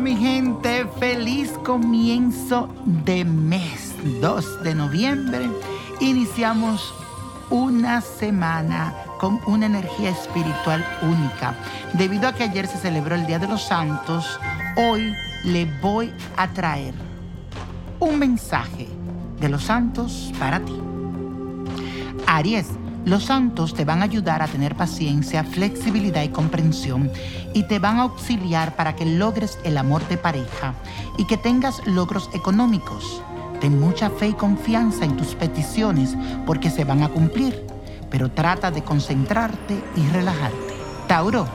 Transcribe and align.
Mi 0.00 0.16
gente, 0.16 0.86
feliz 0.98 1.52
comienzo 1.64 2.68
de 2.84 3.24
mes, 3.24 3.94
2 4.20 4.64
de 4.64 4.74
noviembre. 4.74 5.48
Iniciamos 6.00 6.92
una 7.48 8.00
semana 8.00 8.92
con 9.20 9.40
una 9.46 9.66
energía 9.66 10.10
espiritual 10.10 10.84
única. 11.00 11.54
Debido 11.92 12.26
a 12.26 12.32
que 12.34 12.42
ayer 12.42 12.66
se 12.66 12.76
celebró 12.78 13.14
el 13.14 13.26
Día 13.26 13.38
de 13.38 13.46
los 13.46 13.62
Santos, 13.62 14.38
hoy 14.76 15.14
le 15.44 15.66
voy 15.80 16.12
a 16.36 16.48
traer 16.48 16.94
un 18.00 18.18
mensaje 18.18 18.88
de 19.40 19.48
los 19.48 19.62
santos 19.62 20.32
para 20.40 20.58
ti. 20.58 20.76
Aries, 22.26 22.66
los 23.04 23.24
santos 23.24 23.74
te 23.74 23.84
van 23.84 24.00
a 24.00 24.04
ayudar 24.04 24.40
a 24.40 24.46
tener 24.46 24.76
paciencia, 24.76 25.44
flexibilidad 25.44 26.22
y 26.22 26.30
comprensión 26.30 27.10
y 27.52 27.64
te 27.64 27.78
van 27.78 27.98
a 27.98 28.02
auxiliar 28.02 28.76
para 28.76 28.96
que 28.96 29.04
logres 29.04 29.58
el 29.64 29.76
amor 29.76 30.06
de 30.08 30.16
pareja 30.16 30.74
y 31.18 31.26
que 31.26 31.36
tengas 31.36 31.86
logros 31.86 32.30
económicos. 32.32 33.22
Ten 33.60 33.78
mucha 33.78 34.08
fe 34.08 34.28
y 34.28 34.32
confianza 34.32 35.04
en 35.04 35.16
tus 35.16 35.34
peticiones 35.34 36.16
porque 36.46 36.70
se 36.70 36.84
van 36.84 37.02
a 37.02 37.08
cumplir, 37.10 37.66
pero 38.10 38.30
trata 38.30 38.70
de 38.70 38.82
concentrarte 38.82 39.82
y 39.96 40.08
relajarte. 40.08 40.74
Tauro, 41.06 41.46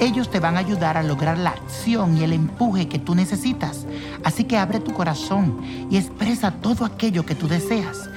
ellos 0.00 0.30
te 0.30 0.40
van 0.40 0.56
a 0.56 0.60
ayudar 0.60 0.96
a 0.96 1.02
lograr 1.02 1.38
la 1.38 1.50
acción 1.50 2.16
y 2.16 2.22
el 2.22 2.32
empuje 2.32 2.88
que 2.88 2.98
tú 2.98 3.14
necesitas. 3.14 3.86
Así 4.22 4.44
que 4.44 4.58
abre 4.58 4.80
tu 4.80 4.92
corazón 4.92 5.60
y 5.90 5.96
expresa 5.96 6.52
todo 6.52 6.84
aquello 6.84 7.26
que 7.26 7.34
tú 7.34 7.48
deseas. 7.48 8.08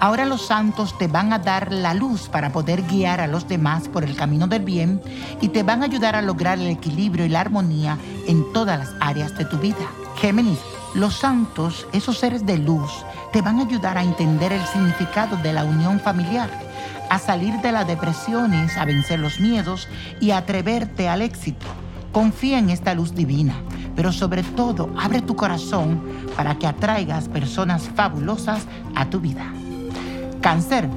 Ahora 0.00 0.26
los 0.26 0.46
santos 0.46 0.96
te 0.98 1.06
van 1.06 1.32
a 1.32 1.38
dar 1.38 1.72
la 1.72 1.94
luz 1.94 2.28
para 2.28 2.52
poder 2.52 2.82
guiar 2.82 3.20
a 3.20 3.26
los 3.26 3.48
demás 3.48 3.88
por 3.88 4.04
el 4.04 4.16
camino 4.16 4.46
del 4.46 4.62
bien 4.62 5.00
y 5.40 5.48
te 5.48 5.62
van 5.62 5.82
a 5.82 5.86
ayudar 5.86 6.16
a 6.16 6.22
lograr 6.22 6.58
el 6.58 6.68
equilibrio 6.68 7.24
y 7.24 7.28
la 7.28 7.40
armonía 7.40 7.96
en 8.26 8.52
todas 8.52 8.78
las 8.78 8.94
áreas 9.00 9.36
de 9.38 9.44
tu 9.44 9.56
vida. 9.58 9.86
Géminis, 10.16 10.58
los 10.94 11.14
santos, 11.14 11.86
esos 11.92 12.18
seres 12.18 12.44
de 12.44 12.58
luz, 12.58 12.90
te 13.32 13.40
van 13.40 13.58
a 13.58 13.62
ayudar 13.62 13.96
a 13.96 14.02
entender 14.02 14.52
el 14.52 14.64
significado 14.66 15.36
de 15.38 15.52
la 15.52 15.64
unión 15.64 16.00
familiar, 16.00 16.50
a 17.08 17.18
salir 17.18 17.54
de 17.62 17.72
las 17.72 17.86
depresiones, 17.86 18.76
a 18.76 18.84
vencer 18.84 19.20
los 19.20 19.40
miedos 19.40 19.88
y 20.20 20.32
a 20.32 20.38
atreverte 20.38 21.08
al 21.08 21.22
éxito. 21.22 21.66
Confía 22.12 22.58
en 22.58 22.70
esta 22.70 22.94
luz 22.94 23.14
divina, 23.14 23.54
pero 23.96 24.12
sobre 24.12 24.42
todo 24.42 24.90
abre 24.98 25.22
tu 25.22 25.34
corazón 25.34 26.02
para 26.36 26.58
que 26.58 26.66
atraigas 26.66 27.28
personas 27.28 27.88
fabulosas 27.94 28.62
a 28.94 29.06
tu 29.06 29.20
vida. 29.20 29.53
Cáncer. 30.44 30.90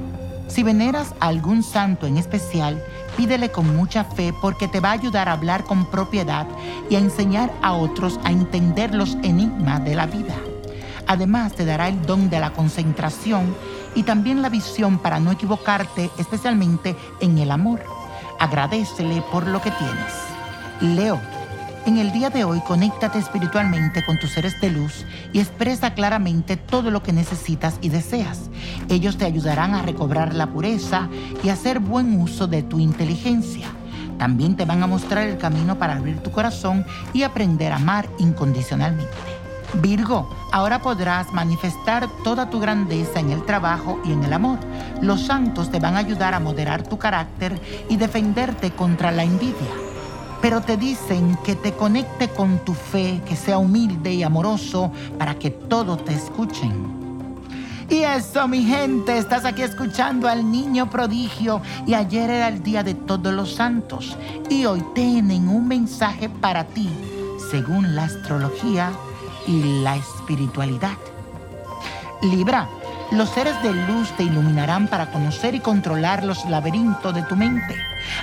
Si 0.46 0.62
veneras 0.62 1.14
a 1.20 1.28
algún 1.28 1.62
santo 1.62 2.06
en 2.06 2.18
especial, 2.18 2.84
pídele 3.16 3.50
con 3.50 3.74
mucha 3.74 4.04
fe 4.04 4.34
porque 4.42 4.68
te 4.68 4.78
va 4.78 4.90
a 4.90 4.92
ayudar 4.92 5.26
a 5.26 5.32
hablar 5.32 5.64
con 5.64 5.86
propiedad 5.86 6.46
y 6.90 6.96
a 6.96 6.98
enseñar 6.98 7.50
a 7.62 7.72
otros 7.72 8.20
a 8.24 8.30
entender 8.30 8.94
los 8.94 9.14
enigmas 9.22 9.82
de 9.86 9.94
la 9.94 10.04
vida. 10.04 10.34
Además, 11.06 11.54
te 11.54 11.64
dará 11.64 11.88
el 11.88 12.02
don 12.02 12.28
de 12.28 12.40
la 12.40 12.50
concentración 12.50 13.56
y 13.94 14.02
también 14.02 14.42
la 14.42 14.50
visión 14.50 14.98
para 14.98 15.18
no 15.18 15.32
equivocarte, 15.32 16.10
especialmente 16.18 16.94
en 17.22 17.38
el 17.38 17.50
amor. 17.50 17.80
Agradecele 18.38 19.22
por 19.32 19.46
lo 19.46 19.62
que 19.62 19.70
tienes. 19.70 20.94
Leo. 20.94 21.18
En 21.86 21.96
el 21.96 22.12
día 22.12 22.28
de 22.28 22.44
hoy, 22.44 22.60
conéctate 22.60 23.18
espiritualmente 23.18 24.04
con 24.04 24.18
tus 24.18 24.32
seres 24.32 24.60
de 24.60 24.68
luz 24.68 25.06
y 25.32 25.38
expresa 25.38 25.94
claramente 25.94 26.58
todo 26.58 26.90
lo 26.90 27.02
que 27.02 27.14
necesitas 27.14 27.78
y 27.80 27.88
deseas. 27.88 28.47
Ellos 28.88 29.18
te 29.18 29.26
ayudarán 29.26 29.74
a 29.74 29.82
recobrar 29.82 30.34
la 30.34 30.46
pureza 30.46 31.08
y 31.42 31.50
hacer 31.50 31.78
buen 31.78 32.20
uso 32.20 32.46
de 32.46 32.62
tu 32.62 32.78
inteligencia. 32.78 33.66
También 34.18 34.56
te 34.56 34.64
van 34.64 34.82
a 34.82 34.86
mostrar 34.86 35.26
el 35.26 35.38
camino 35.38 35.78
para 35.78 35.96
abrir 35.96 36.18
tu 36.22 36.30
corazón 36.30 36.84
y 37.12 37.22
aprender 37.22 37.72
a 37.72 37.76
amar 37.76 38.08
incondicionalmente. 38.18 39.12
Virgo, 39.74 40.28
ahora 40.50 40.80
podrás 40.80 41.32
manifestar 41.32 42.08
toda 42.24 42.48
tu 42.48 42.58
grandeza 42.58 43.20
en 43.20 43.30
el 43.30 43.44
trabajo 43.44 44.00
y 44.04 44.12
en 44.12 44.24
el 44.24 44.32
amor. 44.32 44.58
Los 45.02 45.26
santos 45.26 45.70
te 45.70 45.78
van 45.78 45.96
a 45.96 45.98
ayudar 45.98 46.32
a 46.32 46.40
moderar 46.40 46.82
tu 46.82 46.98
carácter 46.98 47.60
y 47.88 47.96
defenderte 47.96 48.70
contra 48.70 49.12
la 49.12 49.24
envidia 49.24 49.88
pero 50.40 50.60
te 50.60 50.76
dicen 50.76 51.36
que 51.44 51.56
te 51.56 51.72
conecte 51.72 52.28
con 52.28 52.64
tu 52.64 52.74
fe, 52.74 53.20
que 53.26 53.36
sea 53.36 53.58
humilde 53.58 54.12
y 54.14 54.22
amoroso 54.22 54.92
para 55.18 55.34
que 55.34 55.50
todos 55.50 56.04
te 56.04 56.14
escuchen. 56.14 56.97
Y 57.90 58.02
eso, 58.02 58.46
mi 58.46 58.64
gente, 58.64 59.16
estás 59.16 59.46
aquí 59.46 59.62
escuchando 59.62 60.28
al 60.28 60.50
niño 60.50 60.90
prodigio 60.90 61.62
y 61.86 61.94
ayer 61.94 62.28
era 62.28 62.48
el 62.48 62.62
día 62.62 62.82
de 62.82 62.92
todos 62.92 63.32
los 63.32 63.54
santos 63.54 64.14
y 64.50 64.66
hoy 64.66 64.84
tienen 64.94 65.48
un 65.48 65.66
mensaje 65.66 66.28
para 66.28 66.64
ti 66.64 66.90
según 67.50 67.94
la 67.94 68.04
astrología 68.04 68.90
y 69.46 69.80
la 69.82 69.96
espiritualidad. 69.96 70.98
Libra, 72.20 72.68
los 73.10 73.30
seres 73.30 73.54
de 73.62 73.72
luz 73.72 74.10
te 74.18 74.24
iluminarán 74.24 74.88
para 74.88 75.10
conocer 75.10 75.54
y 75.54 75.60
controlar 75.60 76.24
los 76.24 76.44
laberintos 76.44 77.14
de 77.14 77.22
tu 77.22 77.36
mente. 77.36 77.74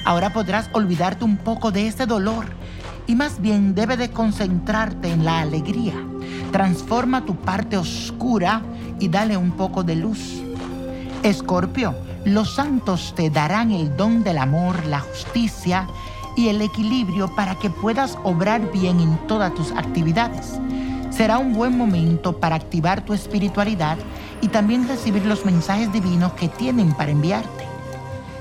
Ahora 0.05 0.31
podrás 0.31 0.69
olvidarte 0.73 1.25
un 1.25 1.37
poco 1.37 1.71
de 1.71 1.87
ese 1.87 2.05
dolor 2.05 2.45
y 3.07 3.15
más 3.15 3.41
bien 3.41 3.73
debe 3.73 3.97
de 3.97 4.11
concentrarte 4.11 5.11
en 5.11 5.25
la 5.25 5.39
alegría. 5.39 5.95
Transforma 6.51 7.25
tu 7.25 7.35
parte 7.35 7.77
oscura 7.77 8.61
y 9.00 9.07
dale 9.07 9.38
un 9.38 9.51
poco 9.51 9.83
de 9.83 9.95
luz. 9.95 10.41
Escorpio, 11.23 11.95
los 12.25 12.56
santos 12.56 13.13
te 13.16 13.29
darán 13.29 13.72
el 13.72 13.95
don 13.95 14.23
del 14.23 14.38
amor, 14.38 14.85
la 14.85 15.00
justicia 15.00 15.88
y 16.35 16.50
el 16.50 16.61
equilibrio 16.61 17.33
para 17.35 17.56
que 17.56 17.69
puedas 17.69 18.17
obrar 18.23 18.72
bien 18.72 19.00
en 19.00 19.17
todas 19.28 19.53
tus 19.53 19.72
actividades. 19.72 20.59
Será 21.09 21.38
un 21.38 21.53
buen 21.53 21.78
momento 21.78 22.39
para 22.39 22.56
activar 22.56 23.06
tu 23.06 23.13
espiritualidad 23.13 23.97
y 24.41 24.50
también 24.50 24.88
recibir 24.88 25.25
los 25.25 25.45
mensajes 25.45 25.91
divinos 25.94 26.33
que 26.33 26.50
tienen 26.50 26.94
para 26.94 27.12
enviarte. 27.12 27.66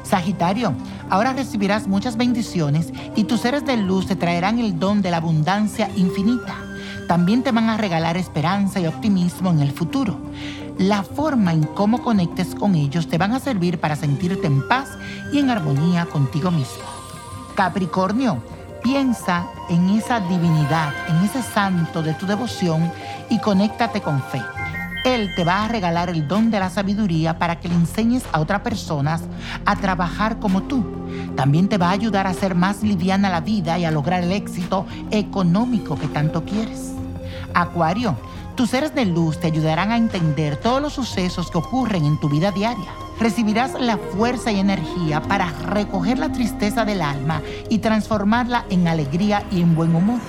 Sagitario, 0.02 0.74
ahora 1.08 1.32
recibirás 1.32 1.86
muchas 1.86 2.16
bendiciones 2.16 2.92
y 3.16 3.24
tus 3.24 3.40
seres 3.40 3.64
de 3.64 3.76
luz 3.76 4.06
te 4.06 4.16
traerán 4.16 4.58
el 4.58 4.78
don 4.78 5.02
de 5.02 5.10
la 5.10 5.18
abundancia 5.18 5.88
infinita. 5.96 6.63
También 7.08 7.42
te 7.42 7.52
van 7.52 7.68
a 7.68 7.76
regalar 7.76 8.16
esperanza 8.16 8.80
y 8.80 8.86
optimismo 8.86 9.50
en 9.50 9.60
el 9.60 9.72
futuro. 9.72 10.16
La 10.78 11.02
forma 11.02 11.52
en 11.52 11.64
cómo 11.64 12.02
conectes 12.02 12.54
con 12.54 12.74
ellos 12.74 13.08
te 13.08 13.18
van 13.18 13.32
a 13.32 13.40
servir 13.40 13.78
para 13.78 13.94
sentirte 13.94 14.46
en 14.46 14.66
paz 14.66 14.88
y 15.32 15.38
en 15.38 15.50
armonía 15.50 16.06
contigo 16.06 16.50
mismo. 16.50 16.82
Capricornio, 17.54 18.42
piensa 18.82 19.46
en 19.68 19.90
esa 19.90 20.20
divinidad, 20.20 20.92
en 21.08 21.16
ese 21.24 21.42
santo 21.42 22.02
de 22.02 22.14
tu 22.14 22.26
devoción 22.26 22.90
y 23.30 23.38
conéctate 23.40 24.00
con 24.00 24.22
fe. 24.22 24.42
Él 25.04 25.30
te 25.36 25.44
va 25.44 25.64
a 25.64 25.68
regalar 25.68 26.08
el 26.08 26.26
don 26.26 26.50
de 26.50 26.58
la 26.58 26.70
sabiduría 26.70 27.38
para 27.38 27.60
que 27.60 27.68
le 27.68 27.74
enseñes 27.74 28.24
a 28.32 28.40
otras 28.40 28.62
personas 28.62 29.22
a 29.66 29.76
trabajar 29.76 30.38
como 30.38 30.62
tú. 30.62 30.82
También 31.36 31.68
te 31.68 31.76
va 31.76 31.88
a 31.88 31.92
ayudar 31.92 32.26
a 32.26 32.30
hacer 32.30 32.54
más 32.54 32.82
liviana 32.82 33.28
la 33.28 33.40
vida 33.40 33.78
y 33.78 33.84
a 33.84 33.90
lograr 33.90 34.24
el 34.24 34.32
éxito 34.32 34.86
económico 35.10 35.96
que 35.96 36.08
tanto 36.08 36.44
quieres. 36.44 36.93
Acuario, 37.54 38.16
tus 38.56 38.70
seres 38.70 38.94
de 38.94 39.04
luz 39.04 39.40
te 39.40 39.46
ayudarán 39.46 39.90
a 39.90 39.96
entender 39.96 40.56
todos 40.56 40.82
los 40.82 40.92
sucesos 40.92 41.50
que 41.50 41.58
ocurren 41.58 42.04
en 42.04 42.20
tu 42.20 42.28
vida 42.28 42.50
diaria. 42.50 42.90
Recibirás 43.18 43.80
la 43.80 43.96
fuerza 43.96 44.52
y 44.52 44.58
energía 44.58 45.22
para 45.22 45.50
recoger 45.50 46.18
la 46.18 46.32
tristeza 46.32 46.84
del 46.84 47.00
alma 47.00 47.42
y 47.70 47.78
transformarla 47.78 48.64
en 48.70 48.88
alegría 48.88 49.44
y 49.50 49.60
en 49.60 49.74
buen 49.74 49.94
humor. 49.94 50.20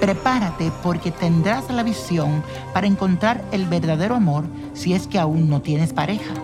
Prepárate 0.00 0.70
porque 0.82 1.10
tendrás 1.10 1.70
la 1.70 1.82
visión 1.82 2.42
para 2.74 2.86
encontrar 2.86 3.42
el 3.52 3.64
verdadero 3.66 4.14
amor 4.14 4.44
si 4.74 4.92
es 4.92 5.06
que 5.06 5.18
aún 5.18 5.48
no 5.48 5.62
tienes 5.62 5.92
pareja. 5.92 6.34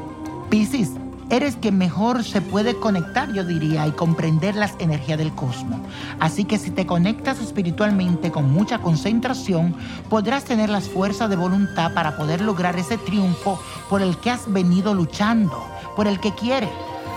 Piscis, 0.49 0.90
eres 1.30 1.56
quien 1.56 1.78
mejor 1.78 2.24
se 2.24 2.40
puede 2.40 2.76
conectar, 2.78 3.32
yo 3.32 3.44
diría, 3.44 3.86
y 3.86 3.92
comprender 3.92 4.54
las 4.54 4.74
energías 4.78 5.19
del 5.19 5.34
cosmos. 5.34 5.80
Así 6.20 6.44
que 6.44 6.58
si 6.58 6.70
te 6.70 6.86
conectas 6.86 7.40
espiritualmente 7.40 8.30
con 8.30 8.52
mucha 8.52 8.78
concentración, 8.78 9.74
podrás 10.08 10.44
tener 10.44 10.69
las 10.69 10.88
fuerzas 10.88 11.30
de 11.30 11.36
voluntad 11.36 11.94
para 11.94 12.16
poder 12.16 12.40
lograr 12.40 12.78
ese 12.78 12.98
triunfo 12.98 13.60
por 13.88 14.02
el 14.02 14.16
que 14.19 14.30
has 14.30 14.52
venido 14.52 14.94
luchando, 14.94 15.66
por 15.96 16.06
el 16.06 16.20
que 16.20 16.34
quieres. 16.34 16.70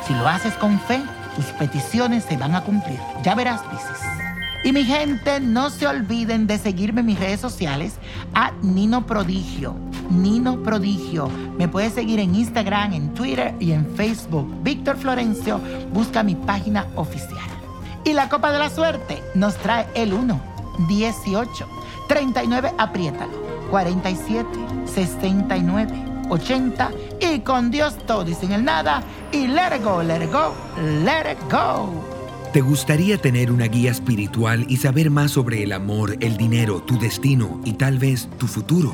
Si 0.08 0.14
lo 0.14 0.28
haces 0.28 0.54
con 0.56 0.80
fe, 0.82 1.02
tus 1.36 1.46
peticiones 1.46 2.24
se 2.24 2.38
van 2.38 2.56
a 2.56 2.64
cumplir. 2.64 3.00
Ya 3.24 3.36
verás, 3.36 3.62
Piscis. 3.64 4.26
Y 4.64 4.72
mi 4.72 4.84
gente, 4.84 5.40
no 5.40 5.70
se 5.70 5.86
olviden 5.86 6.48
de 6.48 6.58
seguirme 6.58 7.02
en 7.02 7.08
mis 7.08 7.20
redes 7.20 7.40
sociales 7.40 7.96
a 8.34 8.52
Nino 8.64 9.06
Prodigio. 9.06 9.76
Nino 10.10 10.62
Prodigio. 10.64 11.30
Me 11.58 11.68
puedes 11.68 11.94
seguir 11.94 12.20
en 12.20 12.36
Instagram, 12.36 12.94
en 12.94 13.14
Twitter 13.14 13.56
y 13.60 13.72
en 13.72 13.86
Facebook. 13.96 14.48
Víctor 14.64 14.98
Florencio, 14.98 15.60
busca 15.94 16.24
mi 16.24 16.36
página 16.36 16.88
oficial. 16.96 17.50
Y 18.04 18.14
la 18.14 18.30
Copa 18.30 18.52
de 18.52 18.60
la 18.60 18.70
Suerte 18.70 19.22
nos 19.34 19.56
trae 19.58 19.88
el 19.96 20.14
1, 20.14 20.40
18, 20.88 21.68
39, 22.08 22.74
apriétalo, 22.78 23.34
47, 23.72 24.48
69, 24.86 26.06
80 26.30 26.92
y 27.20 27.40
con 27.40 27.72
Dios 27.72 27.98
todo 28.06 28.30
y 28.30 28.34
sin 28.34 28.52
el 28.52 28.64
nada 28.64 29.04
y 29.32 29.48
let 29.48 29.76
it 29.76 29.84
go, 29.84 30.04
let 30.04 30.24
it 30.24 30.32
go, 30.32 30.54
let 31.04 31.32
it 31.32 31.40
go. 31.52 32.16
¿Te 32.54 32.62
gustaría 32.62 33.18
tener 33.18 33.52
una 33.52 33.66
guía 33.66 33.92
espiritual 33.92 34.66
y 34.70 34.78
saber 34.78 35.10
más 35.10 35.32
sobre 35.32 35.64
el 35.64 35.74
amor, 35.74 36.16
el 36.22 36.38
dinero, 36.38 36.82
tu 36.82 36.98
destino 36.98 37.60
y 37.66 37.74
tal 37.74 38.00
vez 38.00 38.30
tu 38.38 38.48
futuro? 38.48 38.94